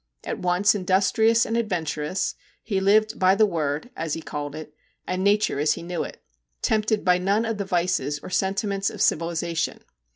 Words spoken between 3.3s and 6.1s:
'the Word/ as he called it, and Nature as he knew